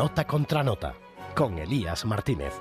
[0.00, 0.94] Nota contra Nota,
[1.34, 2.54] con Elías Martínez.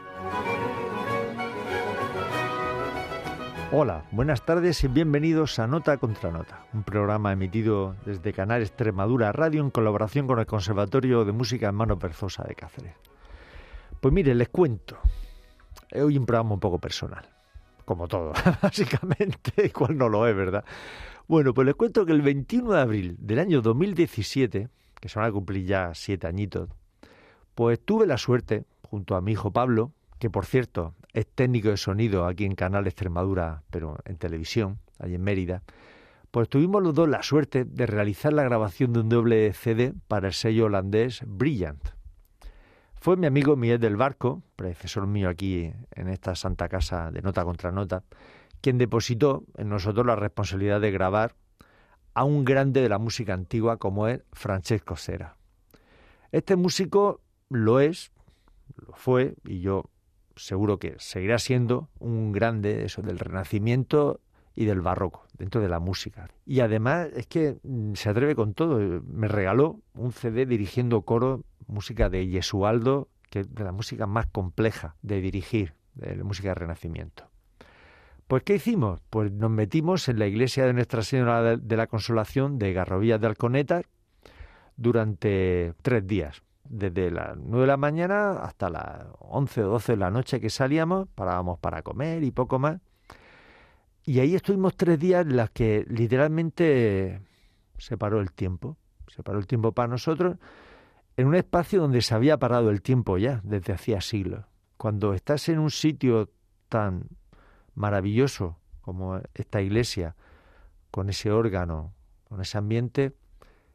[3.71, 9.31] Hola, buenas tardes y bienvenidos a Nota contra Nota, un programa emitido desde Canal Extremadura
[9.31, 12.95] Radio en colaboración con el Conservatorio de Música Hermano Perzosa de Cáceres.
[14.01, 14.97] Pues mire, les cuento.
[15.95, 17.25] Hoy un programa un poco personal,
[17.85, 20.65] como todo, básicamente, igual no lo es, ¿verdad?
[21.25, 24.67] Bueno, pues les cuento que el 21 de abril del año 2017,
[24.99, 26.67] que se van a cumplir ya siete añitos,
[27.59, 31.75] pues tuve la suerte, junto a mi hijo Pablo, que por cierto es técnico de
[31.75, 35.61] sonido aquí en Canal Extremadura, pero en televisión, allí en Mérida,
[36.31, 40.27] pues tuvimos los dos la suerte de realizar la grabación de un doble CD para
[40.27, 41.83] el sello holandés Brilliant.
[42.95, 47.43] Fue mi amigo Miguel del Barco, predecesor mío aquí en esta santa casa de nota
[47.43, 48.03] contra nota,
[48.61, 51.35] quien depositó en nosotros la responsabilidad de grabar
[52.13, 55.35] a un grande de la música antigua como es Francesco Sera.
[56.31, 57.19] Este músico
[57.49, 58.11] lo es,
[58.75, 59.89] lo fue, y yo
[60.35, 64.21] seguro que seguirá siendo un grande eso del Renacimiento
[64.55, 66.29] y del barroco dentro de la música.
[66.45, 69.01] Y además es que mm, se atreve con todo.
[69.05, 74.27] Me regaló un CD dirigiendo coro, música de Yesualdo, que es de la música más
[74.27, 77.29] compleja de dirigir, de la música del Renacimiento.
[78.27, 79.01] Pues ¿qué hicimos?
[79.09, 83.27] Pues nos metimos en la iglesia de Nuestra Señora de la Consolación de Garrovillas de
[83.27, 83.81] Alconeta
[84.77, 89.97] durante tres días desde las 9 de la mañana hasta las 11 o 12 de
[89.97, 92.79] la noche que salíamos, parábamos para comer y poco más.
[94.05, 97.21] Y ahí estuvimos tres días en las que literalmente
[97.77, 100.37] se paró el tiempo, se paró el tiempo para nosotros,
[101.17, 104.45] en un espacio donde se había parado el tiempo ya, desde hacía siglos.
[104.77, 106.29] Cuando estás en un sitio
[106.69, 107.09] tan
[107.73, 110.15] maravilloso como esta iglesia,
[110.91, 113.13] con ese órgano, con ese ambiente,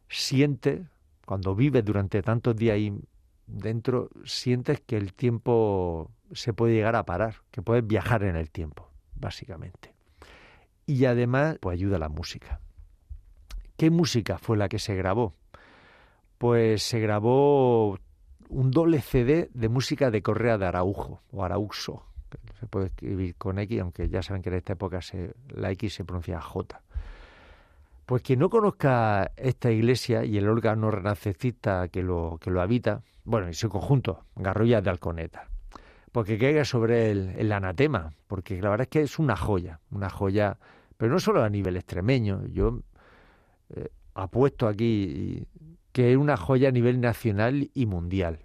[0.08, 0.86] sientes
[1.27, 2.92] cuando vives durante tantos días ahí
[3.47, 8.51] dentro, sientes que el tiempo se puede llegar a parar, que puedes viajar en el
[8.51, 9.95] tiempo, básicamente.
[10.86, 12.61] Y además, pues ayuda la música.
[13.77, 15.34] ¿Qué música fue la que se grabó?
[16.39, 17.98] Pues se grabó
[18.48, 22.05] un doble CD de música de Correa de Araujo, o Arauxo,
[22.58, 25.95] se puede escribir con X, aunque ya saben que en esta época se, la X
[25.95, 26.80] se pronuncia J.
[28.06, 33.02] Pues quien no conozca esta iglesia y el órgano renacentista que lo, que lo habita,
[33.24, 35.48] bueno, y su conjunto, Garrullas de Alconeta,
[36.12, 40.10] porque caiga sobre él el anatema, porque la verdad es que es una joya, una
[40.10, 40.58] joya,
[40.98, 42.80] pero no solo a nivel extremeño, yo
[43.70, 45.46] eh, apuesto aquí
[45.92, 48.40] que es una joya a nivel nacional y mundial,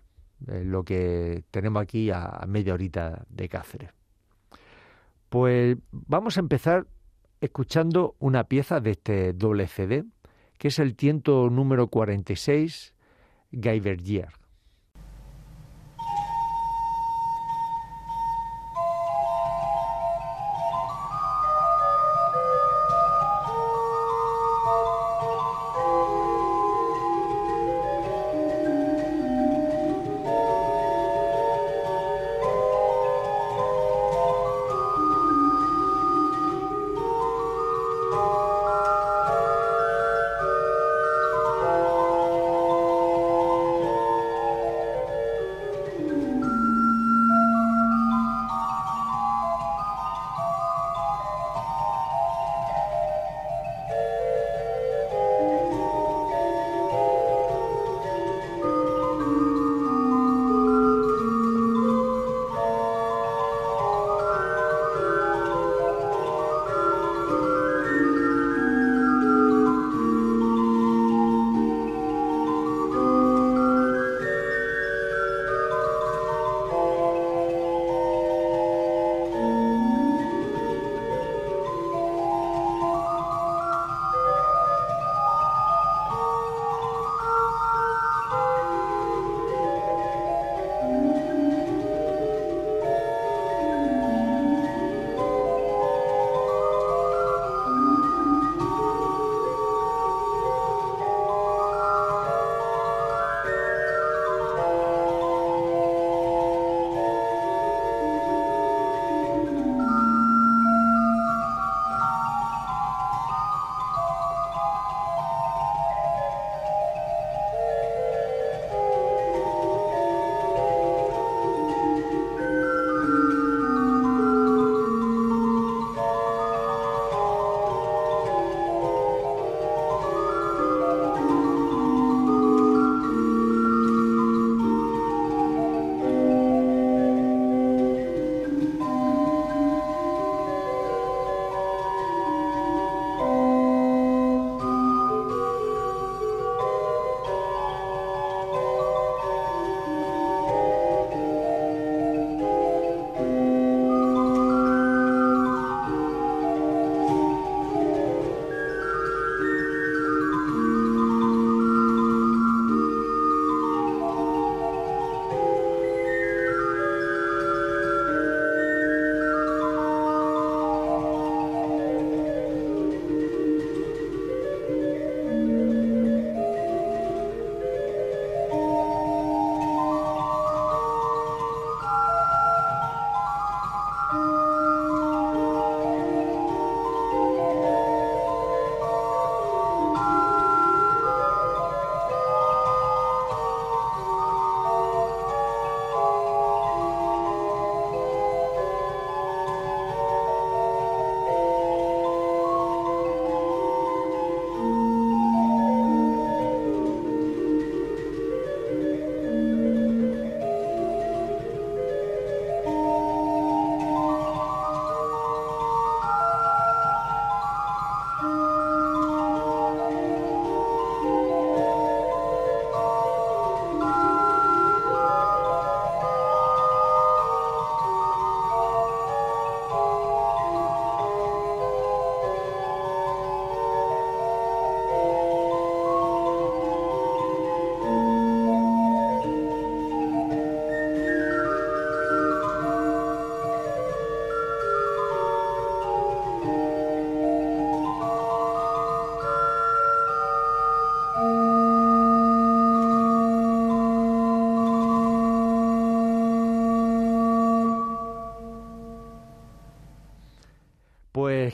[0.46, 3.90] lo que tenemos aquí a media horita de Cáceres.
[5.30, 6.88] Pues vamos a empezar
[7.42, 10.06] escuchando una pieza de este doble CD,
[10.58, 12.94] que es el tiento número 46,
[13.52, 14.28] Gaivergier.
[14.28, 14.39] Pues,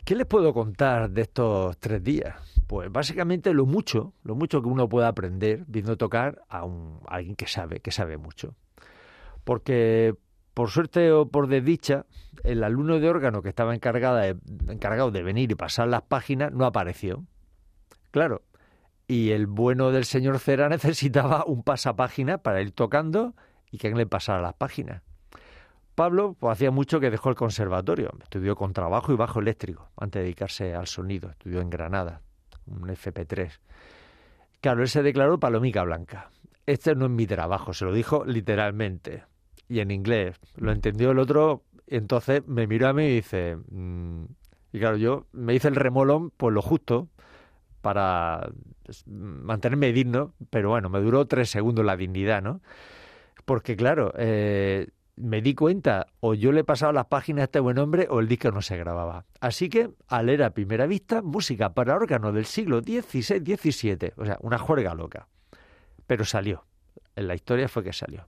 [0.05, 2.35] ¿qué les puedo contar de estos tres días?
[2.67, 7.35] Pues básicamente lo mucho, lo mucho que uno puede aprender viendo tocar a, un, alguien
[7.35, 8.55] que sabe, que sabe mucho.
[9.43, 10.15] Porque
[10.53, 12.05] por suerte o por desdicha,
[12.43, 14.37] el alumno de órgano que estaba encargado de,
[14.69, 17.25] encargado de venir y pasar las páginas no apareció.
[18.11, 18.43] Claro,
[19.07, 23.35] y el bueno del señor Cera necesitaba un pasapágina para ir tocando
[23.71, 25.01] y que le pasara las páginas.
[25.95, 30.19] Pablo pues, hacía mucho que dejó el conservatorio, estudió con trabajo y bajo eléctrico antes
[30.19, 32.21] de dedicarse al sonido, estudió en Granada,
[32.67, 33.59] un FP3.
[34.59, 36.31] Claro, él se declaró palomica blanca.
[36.65, 39.23] Este no es mi trabajo, se lo dijo literalmente
[39.69, 40.37] y en inglés.
[40.57, 44.25] Lo entendió el otro, entonces me miró a mí y dice, mm",
[44.73, 47.07] y claro, yo me hice el remolón por lo justo
[47.81, 48.49] para
[48.83, 52.61] pues, mantenerme digno, pero bueno, me duró tres segundos la dignidad, ¿no?
[53.45, 57.59] Porque claro, eh, me di cuenta, o yo le he pasado las páginas a este
[57.59, 59.25] buen hombre o el disco no se grababa.
[59.39, 64.37] Así que, al leer a primera vista, música para órgano del siglo XVI-XVII, o sea,
[64.41, 65.27] una juerga loca.
[66.07, 66.65] Pero salió.
[67.15, 68.27] En la historia fue que salió.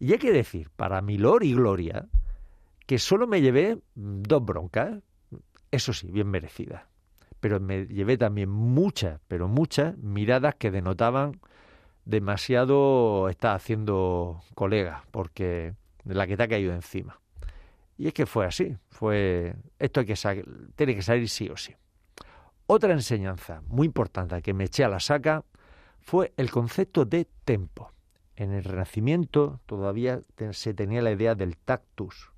[0.00, 2.06] Y hay que decir, para mi lor y gloria,
[2.86, 4.98] que solo me llevé dos broncas,
[5.70, 6.82] eso sí, bien merecidas.
[7.40, 11.40] Pero me llevé también muchas, pero muchas miradas que denotaban
[12.04, 15.74] demasiado está haciendo colega, porque
[16.08, 17.20] de la que te ha caído encima.
[17.96, 20.44] Y es que fue así, fue esto hay que
[20.76, 21.74] tiene que salir sí o sí.
[22.66, 25.44] Otra enseñanza muy importante que me eché a la saca
[26.00, 27.92] fue el concepto de tempo
[28.38, 30.22] en el Renacimiento todavía
[30.52, 32.30] se tenía la idea del tactus,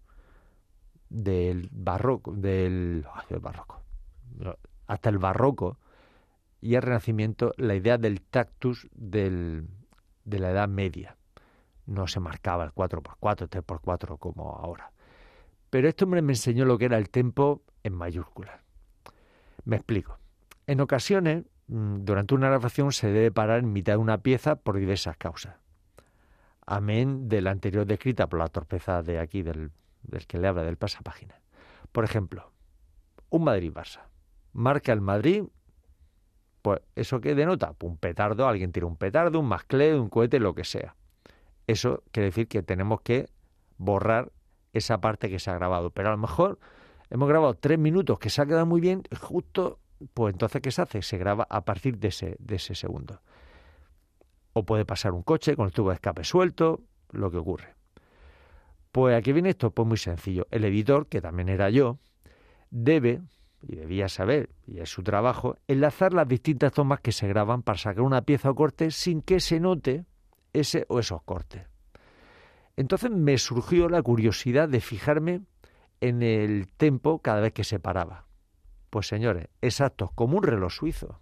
[1.11, 3.05] del barroco, del,
[3.43, 3.83] barroco,
[4.87, 5.79] hasta el barroco
[6.63, 9.69] y el Renacimiento la idea del tactus del,
[10.25, 11.19] de la Edad Media.
[11.91, 14.93] No se marcaba el 4x4, 3x4 como ahora.
[15.71, 18.61] Pero este hombre me enseñó lo que era el tempo en mayúsculas.
[19.65, 20.19] Me explico.
[20.67, 24.77] En ocasiones, mm, durante una grabación se debe parar en mitad de una pieza por
[24.77, 25.57] diversas causas
[26.71, 29.73] amén de la anterior descrita por la torpeza de aquí del,
[30.29, 31.41] que le habla del pasapágina.
[31.91, 32.53] Por ejemplo,
[33.29, 34.03] un Madrid-Barça.
[34.53, 35.43] Marca el Madrid,
[36.63, 40.55] pues eso que denota, un petardo, alguien tira un petardo, un mascle, un cohete, lo
[40.55, 40.95] que sea.
[41.71, 43.29] Eso quiere decir que tenemos que
[43.79, 44.33] borrar
[44.73, 45.91] esa parte que se ha grabado.
[45.91, 46.59] Pero a lo mejor
[47.11, 49.79] hemos grabado tres minutos que se ha quedado muy bien, justo,
[50.15, 51.03] pues entonces ¿qué se hace?
[51.03, 53.21] Se graba a partir de ese, de ese segundo
[54.53, 57.75] o puede pasar un coche con el tubo de escape suelto, lo que ocurre.
[58.93, 60.47] Pues aquí viene esto, pues muy sencillo.
[60.51, 61.99] El editor, que también era yo,
[62.71, 63.21] debe,
[63.63, 67.79] y debía saber, y es su trabajo, enlazar las distintas tomas que se graban para
[67.79, 70.05] sacar una pieza o corte sin que se note
[70.53, 71.67] ese o esos cortes.
[72.77, 75.43] Entonces me surgió la curiosidad de fijarme
[76.01, 78.27] en el tempo cada vez que se paraba.
[78.89, 81.21] Pues señores, exactos, como un reloj suizo.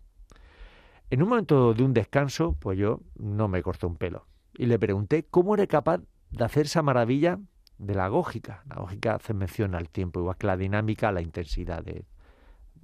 [1.11, 4.78] En un momento de un descanso, pues yo no me corté un pelo y le
[4.78, 7.38] pregunté cómo era capaz de hacer esa maravilla
[7.78, 8.64] de la gógica.
[8.68, 12.04] La gógica hace mención al tiempo, igual que la dinámica, la intensidad de,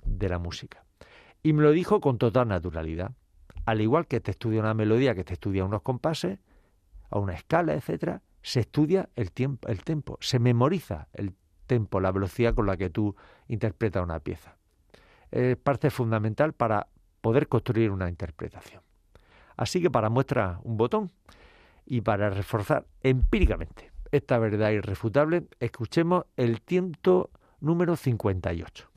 [0.05, 0.85] de la música.
[1.43, 3.13] Y me lo dijo con total naturalidad.
[3.67, 6.39] Al igual que te estudia una melodía, que te estudia unos compases,
[7.11, 11.35] a una escala, etcétera, se estudia el tiempo, el tempo, se memoriza el
[11.67, 13.17] tempo, la velocidad con la que tú
[13.49, 14.57] interpretas una pieza.
[15.31, 16.89] Es parte fundamental para
[17.21, 18.83] poder construir una interpretación.
[19.57, 21.11] Así que para muestra un botón
[21.87, 27.31] y para reforzar empíricamente esta verdad irrefutable, escuchemos el tiento
[27.61, 28.91] número 58.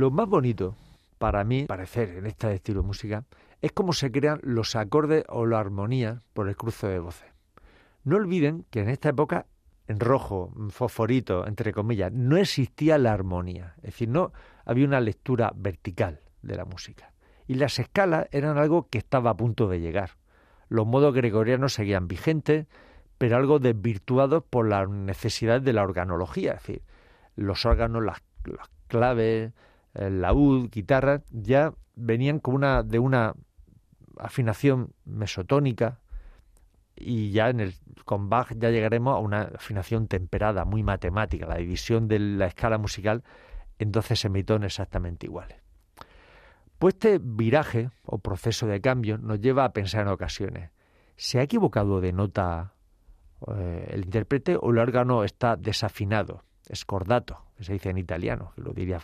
[0.00, 0.76] Lo más bonito,
[1.18, 3.24] para mí, parecer en este estilo de música,
[3.60, 7.28] es cómo se crean los acordes o la armonía por el cruce de voces.
[8.04, 9.44] No olviden que en esta época,
[9.88, 13.74] en rojo, fosforito, entre comillas, no existía la armonía.
[13.76, 14.32] Es decir, no
[14.64, 17.12] había una lectura vertical de la música.
[17.46, 20.12] Y las escalas eran algo que estaba a punto de llegar.
[20.70, 22.68] Los modos gregorianos seguían vigentes,
[23.18, 26.52] pero algo desvirtuados por la necesidad de la organología.
[26.52, 26.82] Es decir,
[27.36, 28.22] los órganos, las,
[28.88, 29.52] claves, el
[29.94, 33.34] laúd, guitarra, ya venían con una, de una
[34.18, 36.00] afinación mesotónica
[36.96, 37.74] y ya en el
[38.04, 41.46] con Bach ya llegaremos a una afinación temperada, muy matemática.
[41.46, 43.22] La división de la escala musical
[43.78, 45.58] en 12 semitones exactamente iguales.
[46.78, 50.70] Pues este viraje o proceso de cambio nos lleva a pensar en ocasiones,
[51.16, 52.74] ¿se ha equivocado de nota
[53.54, 58.62] eh, el intérprete o el órgano está desafinado, escordato, que se dice en italiano, que
[58.62, 59.00] lo diría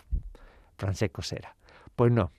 [0.77, 1.55] Francesco Sera?
[1.95, 2.31] Pues no,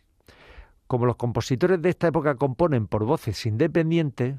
[0.89, 4.37] como los compositores de esta época componen por voces independientes,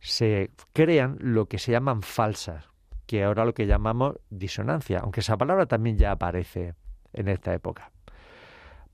[0.00, 2.68] se crean lo que se llaman falsas,
[3.06, 6.74] que ahora lo que llamamos disonancia, aunque esa palabra también ya aparece
[7.12, 7.92] en esta época.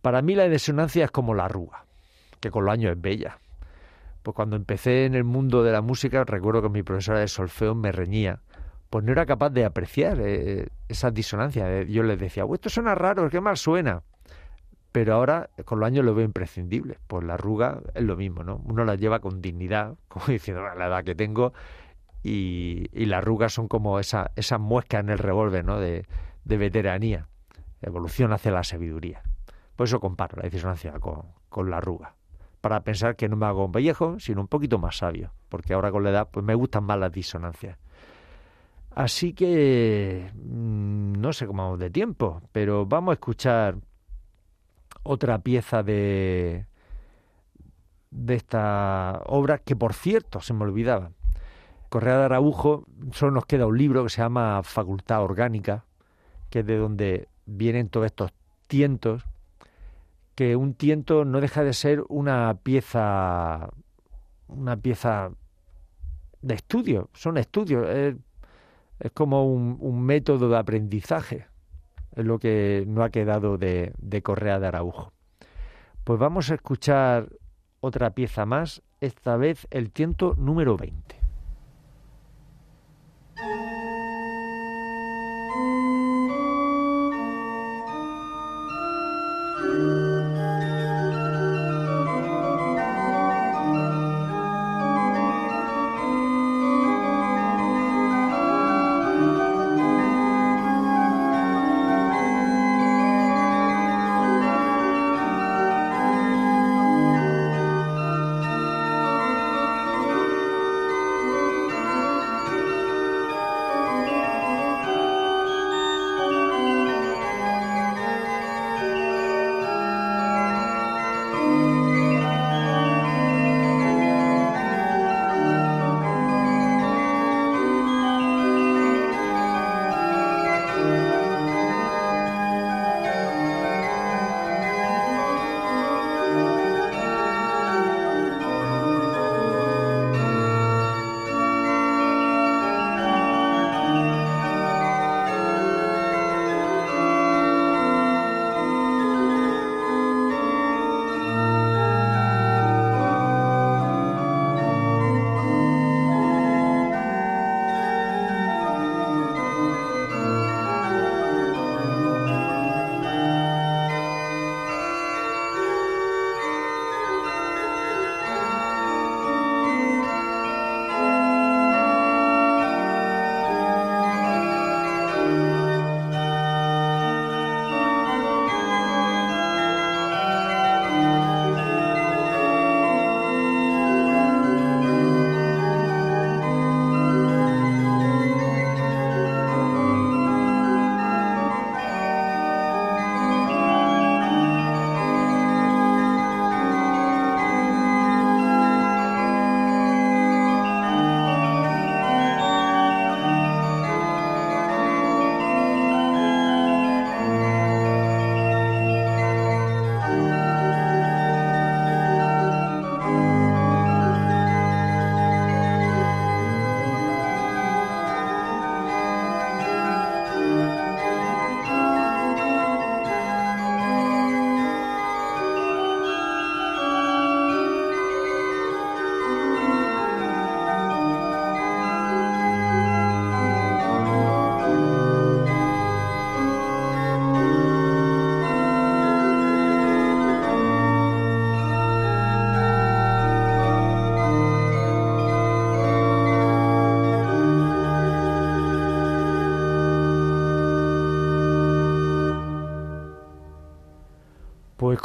[0.02, 1.86] Para mí la disonancia es como la arruga,
[2.40, 3.38] que con los años es bella.
[4.22, 7.74] Pues cuando empecé en el mundo de la música, recuerdo que mi profesora de solfeo
[7.74, 8.40] me reñía,
[8.90, 11.88] pues no era capaz de apreciar eh, esas disonancias.
[11.88, 14.02] Yo les decía, esto suena raro, qué mal suena
[14.94, 17.00] pero ahora con los años lo veo imprescindible.
[17.09, 18.61] Pues la arruga es lo mismo, ¿no?
[18.64, 21.52] Uno la lleva con dignidad, como diciendo la edad que tengo,
[22.22, 25.80] y, las arrugas son como esa, esas muescas en el revólver, ¿no?
[25.80, 26.07] De,
[26.44, 27.26] veteranía.
[27.83, 29.24] Evolución hacia la sabiduría.
[29.74, 32.14] Por eso comparo la disonancia con, con la arruga.
[32.61, 35.33] Para pensar que no me hago un viejo, sino un poquito más sabio.
[35.48, 37.78] Porque ahora con la edad, pues me gustan más las disonancias.
[38.94, 43.78] Así que mm, no sé cómo vamos de tiempo, pero vamos a escuchar
[45.04, 46.66] otra pieza de,
[48.10, 51.12] de esta obra que, por cierto, se me olvidaba.
[51.88, 55.84] Correa de Araujo, solo nos queda un libro que se llama Facultad Orgánica,
[56.50, 58.32] que es de donde vienen todos estos
[58.66, 59.24] tientos,
[60.34, 63.68] que un tiento no deja de ser una pieza,
[64.48, 65.30] una pieza
[66.42, 68.16] de estudio, son estudios, es,
[69.12, 71.46] como un, un método de aprendizaje
[72.16, 75.12] es lo que no ha quedado de, de Correa de Araujo.
[76.05, 77.29] Pues vamos a escuchar
[77.81, 81.23] otra pieza más, esta vez el tiento número 20.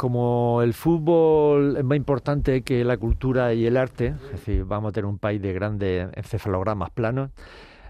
[0.00, 4.88] Como el fútbol es más importante que la cultura y el arte, es decir, vamos
[4.88, 7.32] a tener un país de grandes encefalogramas planos,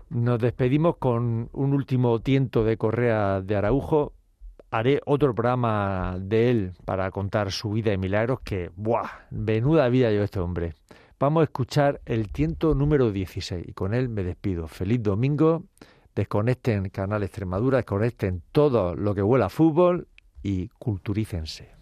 [0.08, 4.12] nos despedimos con un último tiento de Correa de Araujo.
[4.72, 9.06] Haré otro programa de él para contar su vida y milagros, que, ¡buah!
[9.30, 10.74] Venuda vida yo este hombre.
[11.20, 14.66] Vamos a escuchar el tiento número 16 y con él me despido.
[14.66, 15.62] Feliz domingo,
[16.16, 20.08] desconecten Canal Extremadura, desconecten todo lo que huela a fútbol
[20.42, 21.79] y culturícense.